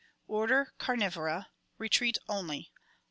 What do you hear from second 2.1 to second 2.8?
only).